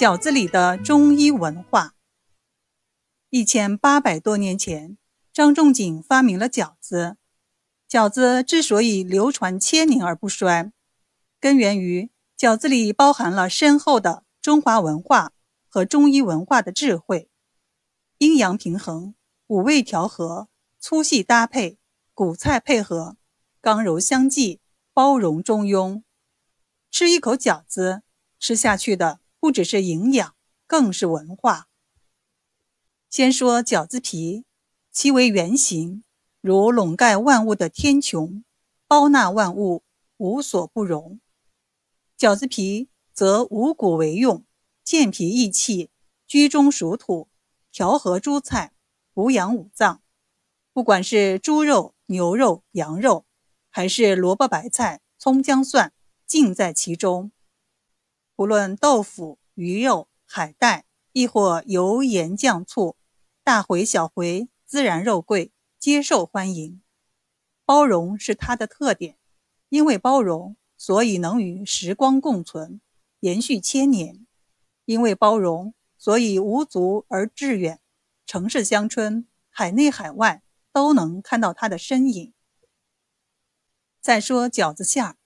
[0.00, 1.94] 饺子里的中医文化。
[3.28, 4.96] 一千八百多年前，
[5.30, 7.18] 张仲景发明了饺子。
[7.86, 10.72] 饺子之所以流传千年而不衰，
[11.38, 15.32] 根源于饺子里包含了深厚的中华文化
[15.68, 17.28] 和中医文化的智慧。
[18.16, 19.14] 阴阳平衡，
[19.48, 20.48] 五味调和，
[20.78, 21.76] 粗细搭配，
[22.14, 23.18] 谷菜配合，
[23.60, 24.60] 刚柔相济，
[24.94, 26.02] 包容中庸。
[26.90, 28.00] 吃一口饺子，
[28.38, 29.19] 吃下去的。
[29.40, 30.36] 不只是营养，
[30.66, 31.68] 更是文化。
[33.08, 34.44] 先说饺子皮，
[34.92, 36.04] 其为圆形，
[36.40, 38.42] 如笼盖万物的天穹，
[38.86, 39.82] 包纳万物，
[40.18, 41.18] 无所不容。
[42.18, 44.44] 饺子皮则五谷为用，
[44.84, 45.90] 健脾益气，
[46.26, 47.28] 居中属土，
[47.72, 48.72] 调和诸菜，
[49.14, 50.02] 补养五脏。
[50.72, 53.24] 不管是猪肉、牛肉、羊肉，
[53.70, 55.92] 还是萝卜、白菜、葱、姜、蒜，
[56.26, 57.32] 尽在其中。
[58.40, 62.96] 不论豆腐、鱼肉、海带，亦或油盐酱醋，
[63.44, 66.80] 大回小回，孜然肉桂，皆受欢迎。
[67.66, 69.18] 包容是它的特点，
[69.68, 72.80] 因为包容，所以能与时光共存，
[73.18, 74.24] 延续千年；
[74.86, 77.78] 因为包容，所以无足而致远，
[78.24, 82.32] 城市乡村、海内海外都能看到它的身影。
[84.00, 85.18] 再说饺子馅儿，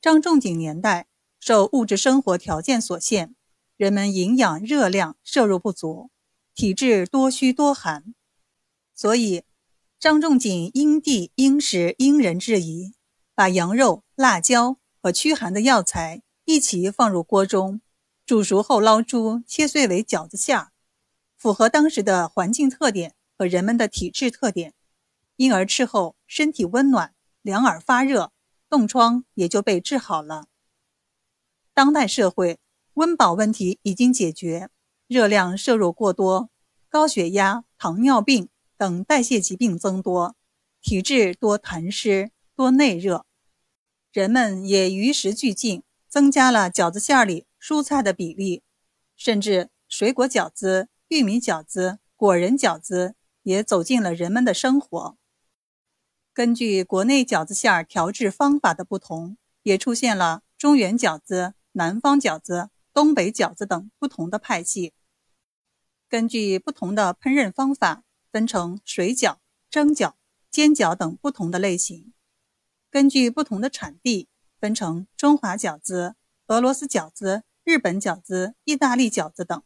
[0.00, 1.08] 张仲景年代。
[1.46, 3.34] 受物质生活条件所限，
[3.76, 6.08] 人们营养热量摄入不足，
[6.54, 8.14] 体质多虚多寒，
[8.94, 9.44] 所以
[10.00, 12.94] 张仲景因地因时因人制宜，
[13.34, 17.82] 把羊肉、辣椒和驱寒的药材一起放入锅中，
[18.24, 20.72] 煮熟后捞出，切碎为饺子馅儿，
[21.36, 24.72] 符合当时的环境特点和人们的体质特点，
[25.36, 28.32] 因而吃后身体温暖，两耳发热，
[28.70, 30.46] 冻疮也就被治好了。
[31.74, 32.60] 当代社会
[32.94, 34.70] 温饱问题已经解决，
[35.08, 36.48] 热量摄入过多，
[36.88, 40.36] 高血压、糖尿病等代谢疾病增多，
[40.80, 43.26] 体质多痰湿、多内热。
[44.12, 48.62] 人们也与时俱进，增加了饺子馅里蔬菜的比例，
[49.16, 55.16] 甚至水果饺子、玉米饺子、果仁饺子也走进了人们的生活。
[56.32, 61.54] 根据国内饺子馅调制方法的不同，也出现了中原饺子。
[61.76, 64.92] 南方饺子、东北饺子等不同的派系，
[66.08, 70.12] 根据不同的烹饪方法，分成水饺、蒸饺、
[70.52, 72.12] 煎饺等不同的类型；
[72.90, 74.28] 根据不同的产地，
[74.60, 76.14] 分成中华饺子、
[76.46, 79.60] 俄罗斯饺子、日本饺子、意大利饺子等。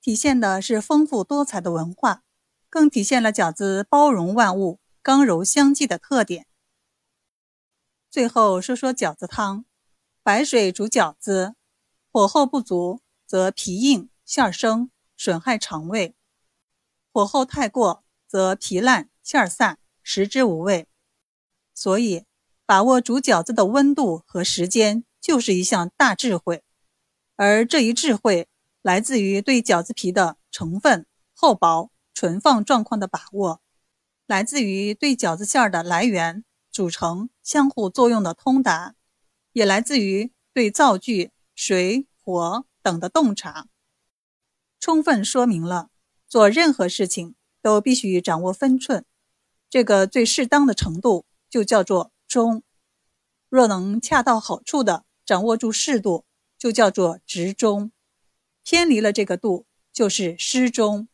[0.00, 2.22] 体现的是丰富多彩的文化，
[2.70, 6.46] 更体现了饺子包容万物、刚柔相济的特点。
[8.08, 9.66] 最后说说饺子汤。
[10.26, 11.54] 白水煮饺子，
[12.10, 16.14] 火候不足则皮硬馅生，损害肠胃；
[17.12, 20.88] 火候太过则皮烂馅散，食之无味。
[21.72, 22.24] 所以，
[22.64, 26.64] 把握煮饺子的温度和时间就是一项大智慧。
[27.36, 28.48] 而这一智慧
[28.82, 33.60] 来自于对饺子皮的成分厚薄、存放状况的把握，
[34.26, 38.96] 来自于对饺子馅儿的来源、组成相互作用的通达。
[39.56, 43.68] 也来自于对灶具、水、火等的洞察，
[44.78, 45.88] 充分说明了
[46.28, 49.06] 做任何事情都必须掌握分寸，
[49.70, 52.62] 这个最适当的程度就叫做中。
[53.48, 56.26] 若能恰到好处的掌握住适度，
[56.58, 57.90] 就叫做直中；
[58.62, 61.08] 偏离了这个度，就是失中。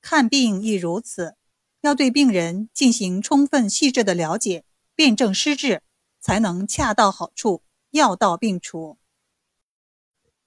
[0.00, 1.36] 看病亦如此，
[1.82, 4.64] 要对病人进行充分细致的了解，
[4.94, 5.82] 辨证施治。
[6.26, 8.98] 才能恰到好处，药到病除。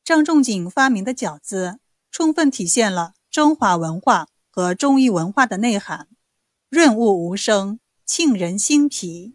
[0.03, 1.79] 张仲景发明的饺子，
[2.11, 6.09] 充分体现了中华文化和中医文化的内涵，
[6.67, 9.33] 润物无声，沁人心脾。